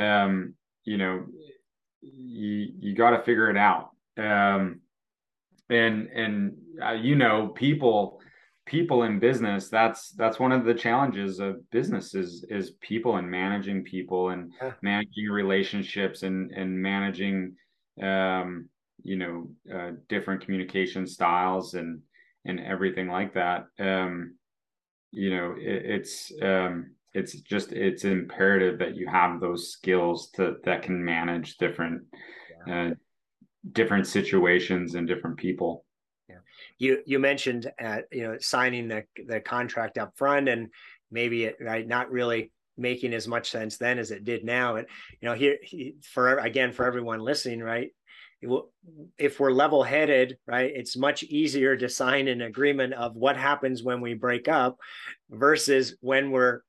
[0.00, 1.26] um, you know,
[2.00, 3.90] you you got to figure it out.
[4.16, 4.80] Um,
[5.70, 8.20] and and uh, you know, people
[8.66, 13.30] people in business that's that's one of the challenges of business is is people and
[13.30, 14.72] managing people and yeah.
[14.80, 17.54] managing relationships and and managing
[18.02, 18.68] um
[19.02, 22.00] you know uh, different communication styles and
[22.46, 24.34] and everything like that um
[25.10, 30.56] you know it, it's um it's just it's imperative that you have those skills to
[30.64, 32.02] that can manage different
[32.66, 32.90] yeah.
[32.90, 32.94] uh,
[33.72, 35.84] different situations and different people.
[36.28, 36.38] Yeah.
[36.78, 40.68] You you mentioned uh, you know signing the the contract up front and
[41.10, 44.76] maybe it right not really making as much sense then as it did now.
[44.76, 44.86] And
[45.20, 45.58] you know here
[46.02, 47.92] for again for everyone listening right
[49.16, 53.82] if we're level headed, right, it's much easier to sign an agreement of what happens
[53.82, 54.76] when we break up
[55.30, 56.60] versus when we're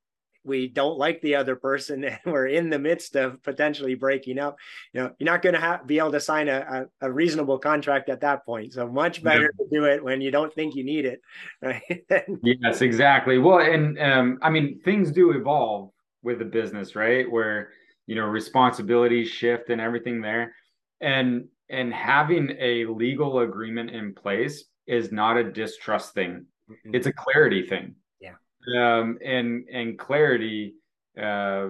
[0.46, 4.56] we don't like the other person and we're in the midst of potentially breaking up
[4.92, 7.58] you know you're not going to have be able to sign a, a, a, reasonable
[7.58, 8.72] contract at that point.
[8.72, 9.64] So much better yeah.
[9.64, 11.20] to do it when you don't think you need it
[11.62, 12.04] right?
[12.42, 13.38] Yes exactly.
[13.38, 15.90] Well and um, i mean things do evolve
[16.22, 17.30] with the business right?
[17.30, 17.70] Where
[18.06, 20.54] you know responsibilities shift and everything there.
[21.00, 26.46] And and having a legal agreement in place is not a distrust thing.
[26.68, 26.96] Mm-hmm.
[26.96, 27.94] it's a clarity thing
[28.74, 30.74] um, and and clarity
[31.20, 31.68] uh,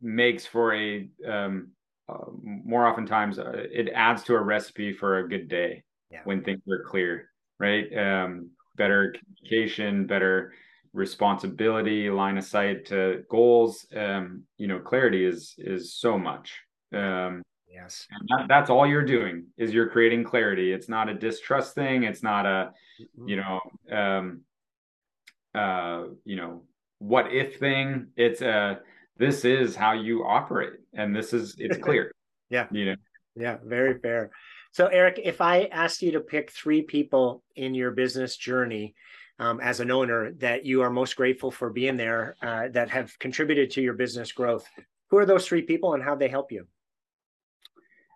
[0.00, 1.70] makes for a um,
[2.08, 6.20] uh, more oftentimes uh, it adds to a recipe for a good day yeah.
[6.24, 7.86] when things are clear, right?
[7.96, 10.52] Um, better communication, better
[10.92, 13.86] responsibility, line of sight to goals.
[13.94, 16.52] Um, you know, clarity is is so much.
[16.92, 18.06] Um, Yes.
[18.28, 20.72] That, that's all you're doing is you're creating clarity.
[20.72, 22.04] It's not a distrust thing.
[22.04, 22.72] It's not a,
[23.24, 24.42] you know, um,
[25.54, 26.62] uh, you know,
[26.98, 28.08] what if thing.
[28.16, 28.80] It's a,
[29.16, 32.12] this is how you operate and this is, it's clear.
[32.48, 32.66] yeah.
[32.70, 32.96] You know?
[33.34, 33.58] Yeah.
[33.64, 34.30] Very fair.
[34.72, 38.94] So Eric, if I asked you to pick three people in your business journey,
[39.38, 43.18] um, as an owner that you are most grateful for being there uh, that have
[43.18, 44.68] contributed to your business growth
[45.08, 46.66] who are those three people and how they help you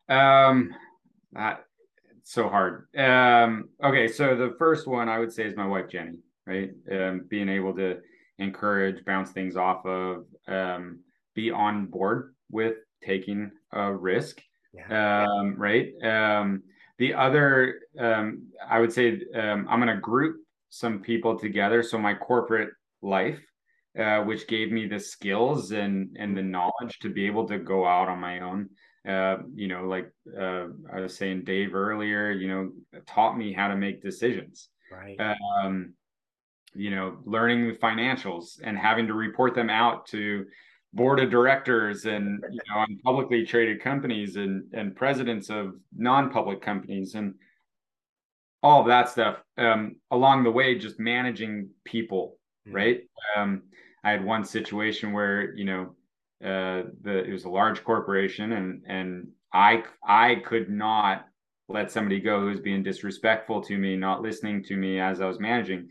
[0.08, 0.72] um,
[2.22, 2.88] so hard.
[2.96, 6.70] Um, okay, so the first one I would say is my wife Jenny, right?
[6.90, 7.98] Um, being able to
[8.38, 11.00] encourage, bounce things off of, um,
[11.34, 14.40] be on board with taking a risk,
[14.72, 15.24] yeah.
[15.24, 15.92] um, right?
[16.02, 16.62] Um,
[16.98, 20.36] the other, um, I would say, um, I'm going to group
[20.70, 21.82] some people together.
[21.82, 22.70] So my corporate
[23.02, 23.40] life,
[23.98, 27.86] uh, which gave me the skills and and the knowledge to be able to go
[27.86, 28.68] out on my own
[29.06, 33.68] uh, you know, like uh, I was saying, Dave earlier, you know, taught me how
[33.68, 34.68] to make decisions.
[34.90, 35.16] Right.
[35.20, 35.94] Um,
[36.76, 40.44] you know, learning the financials and having to report them out to
[40.92, 46.62] board of directors and you know on publicly traded companies and and presidents of non-public
[46.62, 47.34] companies and
[48.62, 52.76] all of that stuff um, along the way just managing people mm-hmm.
[52.76, 53.00] right
[53.36, 53.62] um,
[54.04, 55.94] i had one situation where you know
[56.44, 61.26] uh, the it was a large corporation, and and I I could not
[61.68, 65.26] let somebody go who was being disrespectful to me, not listening to me as I
[65.26, 65.88] was managing,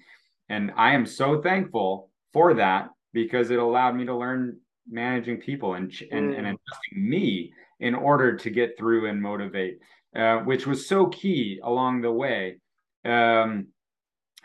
[0.49, 5.73] and I am so thankful for that because it allowed me to learn managing people
[5.73, 6.38] and and, mm.
[6.38, 9.79] and adjusting me in order to get through and motivate,
[10.15, 12.58] uh, which was so key along the way.
[13.03, 13.67] Um,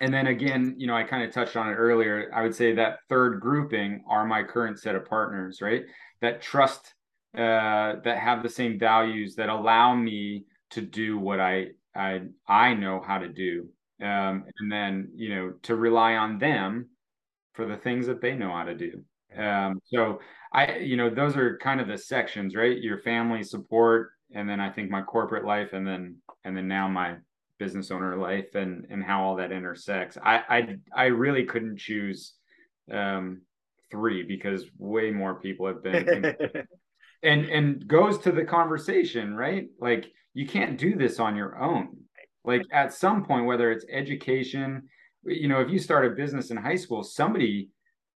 [0.01, 2.31] and then again, you know, I kind of touched on it earlier.
[2.35, 5.83] I would say that third grouping are my current set of partners, right?
[6.23, 6.95] That trust,
[7.37, 12.75] uh, that have the same values, that allow me to do what I I I
[12.75, 13.69] know how to do,
[14.03, 16.89] um, and then you know to rely on them
[17.55, 19.03] for the things that they know how to do.
[19.37, 20.21] Um, so
[20.53, 22.77] I, you know, those are kind of the sections, right?
[22.79, 26.89] Your family support, and then I think my corporate life, and then and then now
[26.89, 27.17] my
[27.59, 30.17] business owner life and and how all that intersects.
[30.23, 32.35] I I I really couldn't choose
[32.91, 33.43] um,
[33.91, 36.35] three because way more people have been
[37.23, 39.69] and and goes to the conversation, right?
[39.79, 41.97] Like you can't do this on your own.
[42.45, 44.89] Like at some point, whether it's education,
[45.25, 47.71] you know, if you start a business in high school, somebody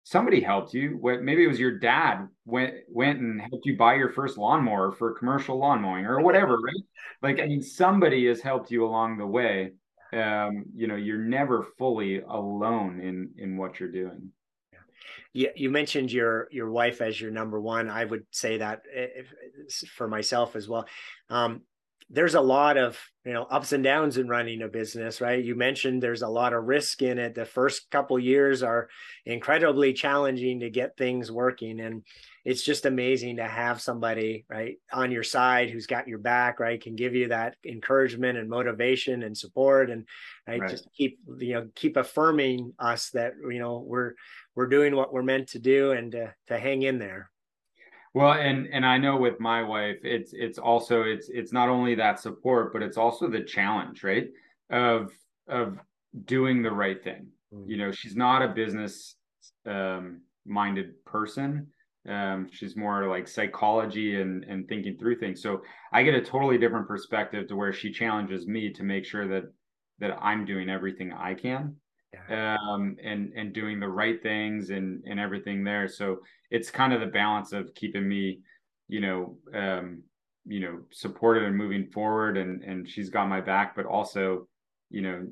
[0.05, 0.99] somebody helped you.
[1.01, 4.93] What maybe it was your dad went went and helped you buy your first lawnmower
[4.93, 6.85] for commercial lawn mowing or whatever, right?
[7.23, 9.73] Like I mean, somebody has helped you along the way.
[10.13, 14.31] Um, you know, you're never fully alone in in what you're doing.
[15.33, 17.91] Yeah, you mentioned your your wife as your number one.
[17.91, 19.35] I would say that eh, if,
[19.91, 20.87] for myself as well.
[21.29, 21.63] Um,
[22.15, 25.45] there's a lot of you know ups and downs in running a business right?
[25.45, 27.35] You mentioned there's a lot of risk in it.
[27.35, 28.89] The first couple years are
[29.27, 32.03] incredibly challenging to get things working and
[32.45, 36.83] it's just amazing to have somebody right on your side who's got your back right
[36.83, 40.07] can give you that encouragement and motivation and support and
[40.47, 40.71] right, right.
[40.71, 44.13] just keep you know keep affirming us that you know we're
[44.55, 47.31] we're doing what we're meant to do and to, to hang in there
[48.15, 51.97] well, and and I know with my wife, it's it's also it's it's not only
[51.97, 54.29] that support, but it's also the challenge, right?
[54.71, 55.11] Of
[55.49, 55.79] of
[56.25, 57.27] doing the right thing.
[57.53, 57.71] Mm-hmm.
[57.71, 59.17] You know, she's not a business
[59.67, 61.67] um, minded person.
[62.09, 65.43] Um, she's more like psychology and and thinking through things.
[65.43, 69.27] So I get a totally different perspective to where she challenges me to make sure
[69.27, 69.45] that
[69.99, 71.75] that I'm doing everything I can
[72.29, 75.89] um, and and doing the right things and and everything there.
[75.89, 78.41] So it's kind of the balance of keeping me,
[78.89, 80.03] you know, um,
[80.47, 82.37] you know, supported and moving forward.
[82.37, 84.49] And and she's got my back, but also,
[84.91, 85.27] you know,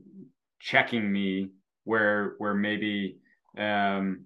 [0.61, 1.51] checking me
[1.85, 3.19] where where maybe
[3.59, 4.25] um,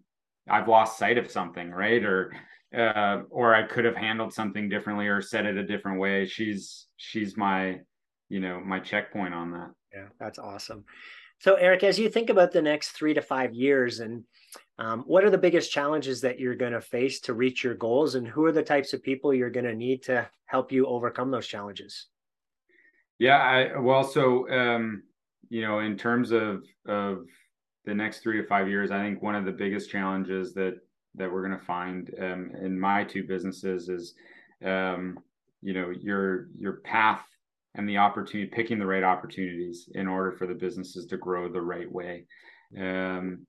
[0.49, 2.05] I've lost sight of something, right?
[2.05, 2.33] Or
[2.77, 6.27] uh, or I could have handled something differently or said it a different way.
[6.27, 7.81] She's she's my,
[8.29, 9.71] you know, my checkpoint on that.
[9.95, 10.85] Yeah, that's awesome.
[11.39, 14.25] So, Eric, as you think about the next three to five years, and
[14.79, 18.15] um, what are the biggest challenges that you're going to face to reach your goals,
[18.15, 21.31] and who are the types of people you're going to need to help you overcome
[21.31, 22.07] those challenges?
[23.19, 25.03] Yeah, I, well, so um,
[25.49, 27.27] you know, in terms of of
[27.85, 30.79] the next three to five years, I think one of the biggest challenges that
[31.15, 34.15] that we're going to find um, in my two businesses is,
[34.65, 35.19] um,
[35.63, 37.25] you know, your your path
[37.77, 41.61] and the opportunity, picking the right opportunities in order for the businesses to grow the
[41.61, 42.25] right way.
[42.79, 43.47] Um,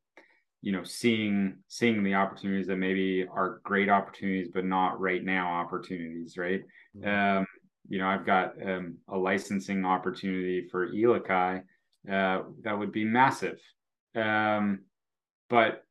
[0.61, 5.47] you know, seeing seeing the opportunities that maybe are great opportunities, but not right now
[5.47, 6.61] opportunities, right?
[6.97, 7.37] Mm-hmm.
[7.39, 7.45] Um,
[7.87, 11.61] you know, I've got um, a licensing opportunity for Elakai
[12.11, 13.59] uh, that would be massive.
[14.15, 14.81] Um,
[15.49, 15.83] but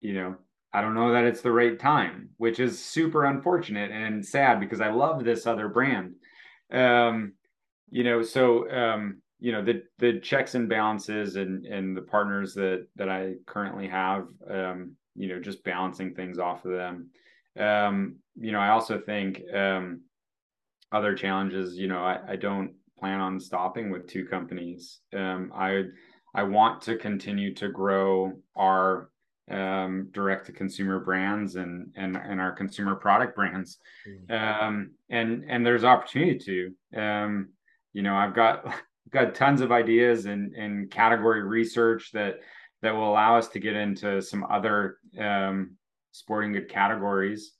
[0.00, 0.36] you know,
[0.72, 4.80] I don't know that it's the right time, which is super unfortunate and sad because
[4.80, 6.14] I love this other brand.
[6.72, 7.34] Um,
[7.94, 12.52] you know, so um, you know the the checks and balances and and the partners
[12.54, 17.10] that that I currently have, um, you know, just balancing things off of them.
[17.56, 20.00] Um, you know, I also think um,
[20.90, 21.76] other challenges.
[21.76, 24.98] You know, I, I don't plan on stopping with two companies.
[25.16, 25.84] Um, I
[26.34, 29.08] I want to continue to grow our
[29.48, 34.34] um, direct to consumer brands and and and our consumer product brands, mm-hmm.
[34.34, 37.00] um, and and there's opportunity to.
[37.00, 37.50] Um,
[37.94, 38.66] you know, I've got
[39.10, 42.40] got tons of ideas and and category research that
[42.82, 45.76] that will allow us to get into some other um,
[46.12, 47.52] sporting good categories.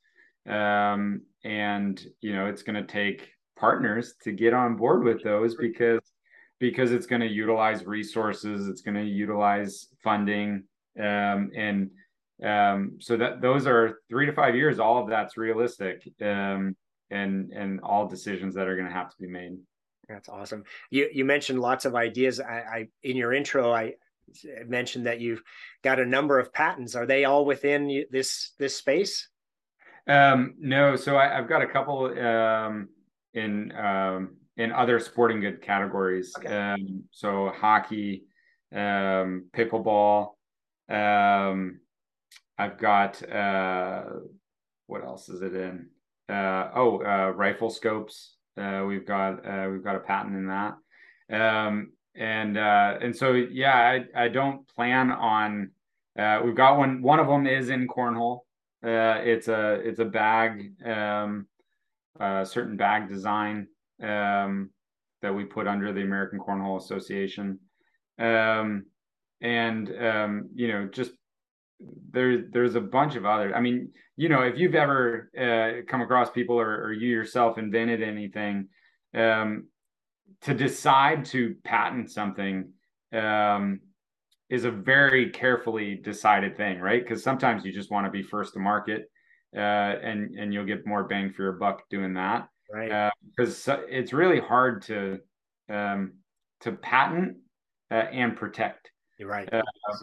[0.47, 5.55] Um, and you know, it's going to take partners to get on board with those
[5.55, 6.01] because
[6.61, 10.65] because it's going to utilize resources, it's going to utilize funding,
[10.99, 11.91] um, and
[12.43, 14.79] um, so that those are three to five years.
[14.79, 16.77] All of that's realistic, um,
[17.11, 19.57] and and all decisions that are going to have to be made.
[20.09, 20.65] That's awesome.
[20.91, 22.41] You you mentioned lots of ideas.
[22.41, 23.95] I, I in your intro, I
[24.67, 25.43] mentioned that you've
[25.83, 26.95] got a number of patents.
[26.95, 29.29] Are they all within this this space?
[30.07, 32.89] Um, no, so I, have got a couple um,
[33.33, 36.33] in um, in other sporting good categories.
[36.39, 36.55] Okay.
[36.55, 38.25] Um, so hockey,
[38.73, 40.33] um, pickleball.
[40.89, 41.81] Um,
[42.59, 44.05] I've got uh,
[44.87, 45.89] what else is it in?
[46.29, 48.37] Uh, oh, uh, rifle scopes.
[48.57, 50.75] Uh, we've got uh, we've got a patent in that.
[51.31, 55.71] Um, and uh, and so yeah, I I don't plan on.
[56.19, 57.03] Uh, we've got one.
[57.03, 58.41] One of them is in cornhole.
[58.85, 61.47] Uh, it's a it's a bag, um,
[62.21, 63.67] a certain bag design
[64.03, 64.71] um,
[65.23, 67.59] that we put under the American Cornhole Association,
[68.19, 68.85] um,
[69.41, 71.13] and um, you know just
[72.11, 73.55] there there's a bunch of other.
[73.55, 77.59] I mean, you know, if you've ever uh, come across people or, or you yourself
[77.59, 78.69] invented anything,
[79.15, 79.69] um,
[80.43, 82.71] to decide to patent something
[83.13, 83.81] um,
[84.51, 87.03] is a very carefully decided thing, right?
[87.03, 89.11] Because sometimes you just want to be first to market,
[89.57, 93.11] uh, and and you'll get more bang for your buck doing that, right?
[93.37, 95.19] Because uh, it's really hard to
[95.69, 96.15] um,
[96.61, 97.37] to patent
[97.91, 98.91] uh, and protect.
[99.19, 99.53] You're right.
[99.53, 99.63] Uh,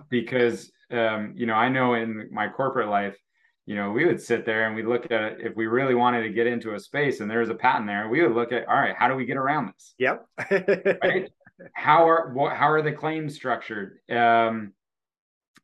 [0.10, 3.18] because um, you know, I know in my corporate life,
[3.66, 5.38] you know, we would sit there and we'd look at it.
[5.40, 8.22] If we really wanted to get into a space and there's a patent there, we
[8.22, 9.94] would look at, all right, how do we get around this?
[10.00, 10.26] Yep.
[11.04, 11.30] right?
[11.74, 14.00] How are what, how are the claims structured?
[14.10, 14.74] Um,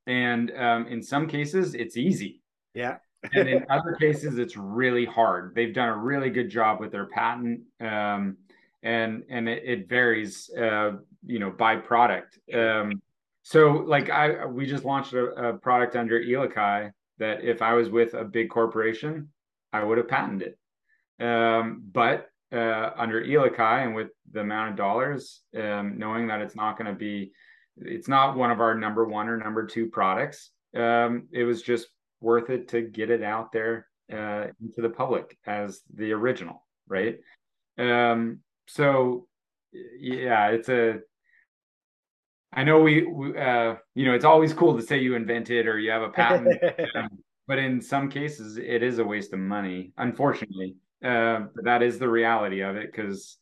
[0.05, 2.41] and um, in some cases, it's easy.
[2.73, 2.97] Yeah.
[3.34, 5.53] and in other cases, it's really hard.
[5.55, 8.38] They've done a really good job with their patent, um,
[8.84, 10.91] and and it, it varies, uh,
[11.25, 12.39] you know, by product.
[12.53, 13.01] Um,
[13.48, 17.89] so, like, I we just launched a, a product under Elakai that if I was
[17.89, 19.30] with a big corporation,
[19.72, 20.54] I would have patented
[21.20, 21.26] it.
[21.26, 26.58] Um, but uh, under Elakai and with the amount of dollars, um, knowing that it's
[26.58, 27.32] not going to be,
[27.78, 31.88] it's not one of our number one or number two products, um, it was just
[32.20, 37.20] worth it to get it out there uh, into the public as the original, right?
[37.78, 39.30] Um, so,
[39.72, 41.00] yeah, it's a
[42.58, 45.78] I know we, we uh, you know, it's always cool to say you invented or
[45.78, 46.60] you have a patent,
[46.95, 47.10] um,
[47.47, 50.76] but in some cases, it is a waste of money, unfortunately.
[51.05, 53.38] Uh, but that is the reality of it because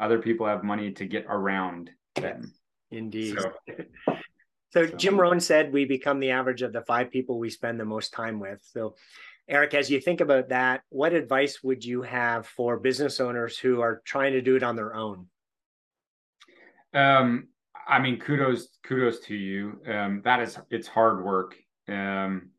[0.00, 2.52] other people have money to get around them.
[2.90, 3.38] Indeed.
[3.38, 3.52] So,
[4.72, 7.78] so, so Jim Rohn said we become the average of the five people we spend
[7.78, 8.58] the most time with.
[8.64, 8.96] So,
[9.48, 13.80] Eric, as you think about that, what advice would you have for business owners who
[13.80, 15.28] are trying to do it on their own?
[16.92, 17.46] Um,
[17.88, 19.80] I mean, kudos, kudos to you.
[19.88, 21.54] Um, that is, it's hard work.
[21.88, 22.50] Um,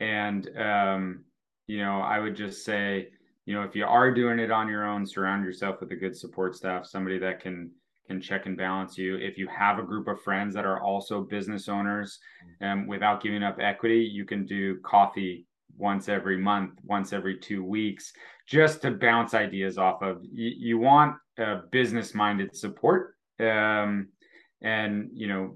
[0.00, 1.24] and, um,
[1.66, 3.08] you know, I would just say,
[3.46, 6.16] you know, if you are doing it on your own, surround yourself with a good
[6.16, 7.70] support staff, somebody that can,
[8.06, 9.16] can check and balance you.
[9.16, 12.18] If you have a group of friends that are also business owners,
[12.60, 17.64] um, without giving up equity, you can do coffee once every month, once every two
[17.64, 18.12] weeks,
[18.46, 20.22] just to bounce ideas off of.
[20.22, 21.16] You, you want
[21.70, 23.14] business minded support.
[23.40, 24.08] Um,
[24.64, 25.54] and you know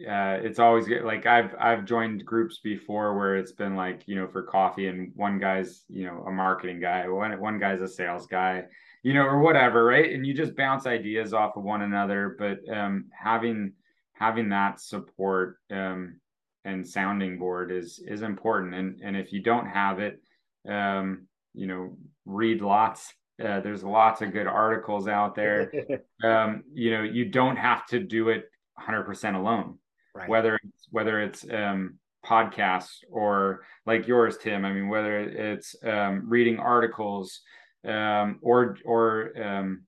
[0.00, 4.26] uh, it's always like I've I've joined groups before where it's been like you know
[4.26, 8.26] for coffee and one guy's you know a marketing guy, one one guy's a sales
[8.26, 8.64] guy,
[9.02, 10.12] you know or whatever, right?
[10.12, 12.36] And you just bounce ideas off of one another.
[12.38, 13.72] But um, having
[14.12, 16.20] having that support um,
[16.64, 18.74] and sounding board is is important.
[18.74, 20.20] And and if you don't have it,
[20.68, 21.96] um, you know
[22.26, 25.70] read lots Uh, there's lots of good articles out there.
[26.24, 28.44] um, you know, you don't have to do it
[28.80, 29.78] 100% alone.
[30.14, 30.28] Right.
[30.28, 34.64] Whether it's, whether it's um, podcasts or like yours, Tim.
[34.64, 37.40] I mean, whether it's um, reading articles
[37.86, 39.82] um, or or um,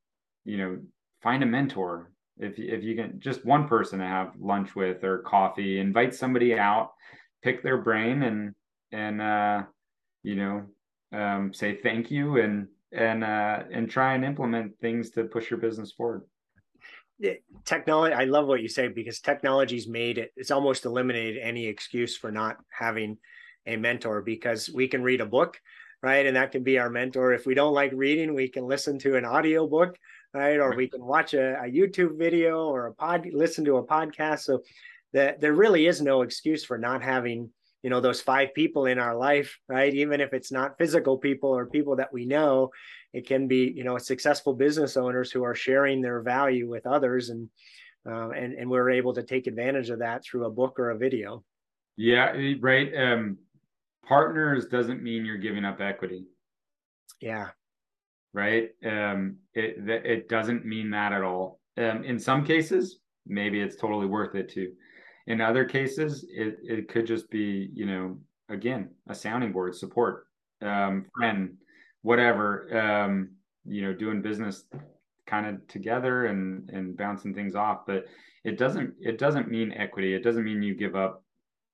[0.44, 0.78] you know,
[1.22, 2.10] find a mentor.
[2.38, 6.56] If if you can, just one person to have lunch with or coffee, invite somebody
[6.56, 6.92] out,
[7.42, 8.54] pick their brain, and
[8.92, 9.62] and uh,
[10.22, 10.66] you know,
[11.12, 15.58] um, say thank you and and uh, and try and implement things to push your
[15.58, 16.22] business forward.
[17.64, 22.16] Technology i love what you say because technology's made it it's almost eliminated any excuse
[22.16, 23.18] for not having
[23.66, 25.58] a mentor because we can read a book
[26.00, 26.26] right?
[26.26, 27.32] And that can be our mentor.
[27.32, 29.96] If we don't like reading we can listen to an audio book
[30.32, 30.60] right?
[30.60, 34.40] Or we can watch a, a youtube video or a pod listen to a podcast.
[34.40, 34.62] So
[35.12, 37.50] that there really is no excuse for not having
[37.82, 39.94] you know those five people in our life right?
[39.94, 42.70] Even if it's not physical people or people that we know
[43.12, 47.30] it can be you know successful business owners who are sharing their value with others
[47.30, 47.48] and
[48.08, 50.98] uh, and and we're able to take advantage of that through a book or a
[50.98, 51.44] video.
[51.96, 53.38] Yeah right um
[54.06, 56.24] partners doesn't mean you're giving up equity.
[57.20, 57.48] Yeah.
[58.32, 58.70] Right?
[58.84, 61.60] Um it it doesn't mean that at all.
[61.76, 64.72] Um in some cases maybe it's totally worth it too
[65.28, 68.18] in other cases it it could just be you know
[68.48, 70.26] again a sounding board support
[70.62, 71.54] um friend
[72.02, 73.30] whatever um
[73.64, 74.64] you know doing business
[75.28, 77.80] kind of together and and bouncing things off.
[77.86, 78.06] But
[78.44, 80.14] it doesn't it doesn't mean equity.
[80.14, 81.22] It doesn't mean you give up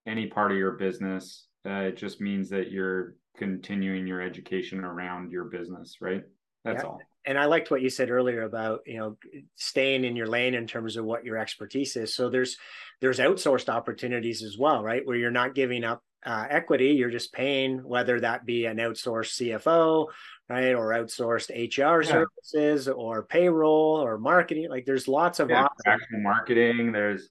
[0.06, 1.46] any part of your business.
[1.66, 6.22] Uh, it just means that you're continuing your education around your business right?
[6.64, 6.88] That's yeah.
[6.88, 9.16] all and I liked what you said earlier about you know
[9.56, 12.14] staying in your lane in terms of what your expertise is.
[12.14, 12.56] So there's
[13.00, 15.04] there's outsourced opportunities as well, right?
[15.04, 19.40] Where you're not giving up uh, equity, you're just paying whether that be an outsourced
[19.40, 20.06] CFO,
[20.48, 22.08] right, or outsourced HR yeah.
[22.08, 24.68] services, or payroll, or marketing.
[24.70, 25.66] Like there's lots of yeah,
[26.12, 26.92] marketing.
[26.92, 27.28] There's,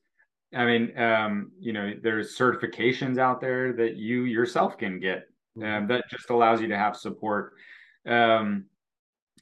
[0.54, 5.28] I mean, um, you know, there's certifications out there that you yourself can get
[5.62, 7.54] um, that just allows you to have support.
[8.06, 8.66] Um,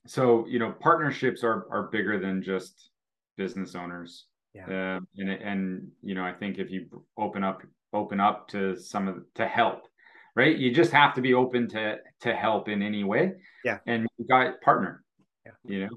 [0.07, 2.89] so you know partnerships are are bigger than just
[3.37, 4.25] business owners.
[4.53, 4.97] Yeah.
[4.97, 7.61] Uh, and and you know i think if you open up
[7.93, 9.87] open up to some of to help
[10.35, 10.57] right?
[10.57, 13.33] You just have to be open to to help in any way.
[13.63, 13.79] Yeah.
[13.85, 15.03] And you got partner
[15.45, 15.51] yeah.
[15.65, 15.89] you know?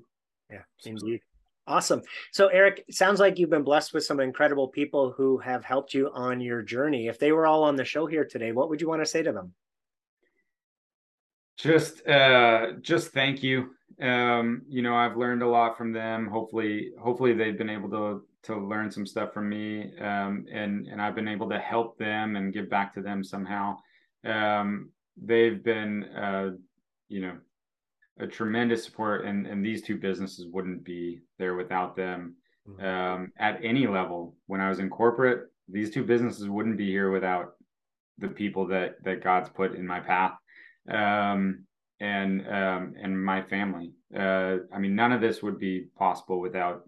[0.50, 1.20] Yeah indeed
[1.66, 2.02] awesome.
[2.32, 6.10] So eric sounds like you've been blessed with some incredible people who have helped you
[6.12, 7.08] on your journey.
[7.08, 9.22] If they were all on the show here today what would you want to say
[9.22, 9.54] to them?
[11.56, 16.26] Just uh just thank you um, you know, I've learned a lot from them.
[16.26, 21.00] Hopefully, hopefully they've been able to to learn some stuff from me, um, and and
[21.00, 23.76] I've been able to help them and give back to them somehow.
[24.24, 24.90] Um,
[25.22, 26.50] they've been, uh,
[27.08, 27.36] you know,
[28.18, 32.36] a tremendous support, and and these two businesses wouldn't be there without them.
[32.68, 32.84] Mm-hmm.
[32.84, 37.10] Um, at any level, when I was in corporate, these two businesses wouldn't be here
[37.10, 37.54] without
[38.18, 40.32] the people that that God's put in my path.
[40.90, 41.64] Um,
[42.04, 43.92] and um, and my family.
[44.14, 46.82] Uh, I mean, none of this would be possible without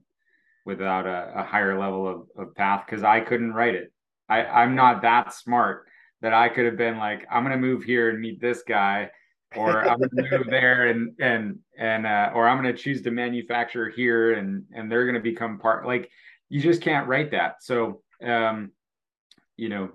[0.67, 3.93] without a, a higher level of, of path because I couldn't write it.
[4.29, 5.87] I, I'm not that smart
[6.21, 9.11] that I could have been like, I'm gonna move here and meet this guy,
[9.57, 13.89] or I'm gonna move there and and and uh, or I'm gonna choose to manufacture
[13.89, 15.87] here and and they're gonna become part.
[15.87, 16.11] Like
[16.51, 17.63] you just can't write that.
[17.63, 18.73] So um,
[19.57, 19.93] you know,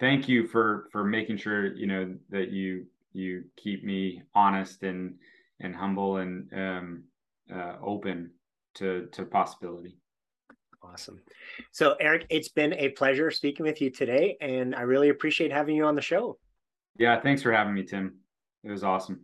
[0.00, 2.86] thank you for for making sure you know that you
[3.16, 5.14] you keep me honest and
[5.60, 7.04] and humble and um,
[7.52, 8.30] uh, open
[8.74, 9.98] to to possibility.
[10.82, 11.20] Awesome.
[11.72, 15.76] So Eric, it's been a pleasure speaking with you today, and I really appreciate having
[15.76, 16.38] you on the show.
[16.98, 18.16] Yeah, thanks for having me, Tim.
[18.62, 19.20] It was awesome.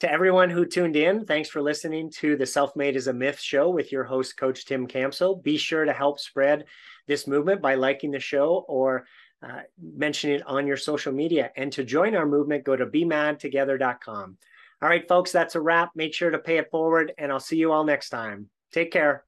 [0.00, 3.40] To everyone who tuned in, thanks for listening to the Self Made is a Myth
[3.40, 5.42] show with your host, Coach Tim Campsall.
[5.42, 6.64] Be sure to help spread
[7.06, 9.06] this movement by liking the show or
[9.44, 11.50] uh, mention it on your social media.
[11.56, 14.38] And to join our movement, go to bemadtogether.com.
[14.82, 15.92] All right, folks, that's a wrap.
[15.94, 18.48] Make sure to pay it forward, and I'll see you all next time.
[18.72, 19.24] Take care.